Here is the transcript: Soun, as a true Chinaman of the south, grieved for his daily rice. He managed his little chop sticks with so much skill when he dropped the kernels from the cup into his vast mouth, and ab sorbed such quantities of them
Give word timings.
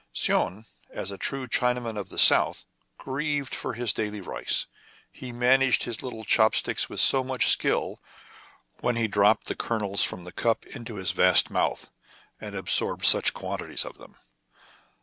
Soun, 0.13 0.65
as 0.89 1.11
a 1.11 1.17
true 1.19 1.45
Chinaman 1.47 1.95
of 1.95 2.09
the 2.09 2.17
south, 2.17 2.63
grieved 2.97 3.53
for 3.53 3.73
his 3.73 3.93
daily 3.93 4.19
rice. 4.19 4.65
He 5.11 5.31
managed 5.31 5.83
his 5.83 6.01
little 6.01 6.23
chop 6.23 6.55
sticks 6.55 6.89
with 6.89 6.99
so 6.99 7.23
much 7.23 7.45
skill 7.49 7.99
when 8.79 8.95
he 8.95 9.07
dropped 9.07 9.45
the 9.45 9.53
kernels 9.55 10.03
from 10.03 10.23
the 10.23 10.31
cup 10.31 10.65
into 10.65 10.95
his 10.95 11.11
vast 11.11 11.51
mouth, 11.51 11.87
and 12.39 12.55
ab 12.55 12.65
sorbed 12.67 13.05
such 13.05 13.35
quantities 13.35 13.85
of 13.85 13.99
them 13.99 14.17